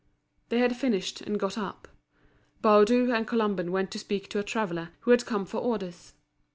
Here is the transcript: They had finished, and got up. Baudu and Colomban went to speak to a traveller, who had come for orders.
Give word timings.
They 0.49 0.57
had 0.57 0.75
finished, 0.75 1.21
and 1.21 1.39
got 1.39 1.59
up. 1.59 1.87
Baudu 2.63 3.13
and 3.15 3.27
Colomban 3.27 3.69
went 3.69 3.91
to 3.91 3.99
speak 3.99 4.29
to 4.29 4.39
a 4.39 4.43
traveller, 4.43 4.89
who 5.01 5.11
had 5.11 5.27
come 5.27 5.45
for 5.45 5.59
orders. 5.59 6.13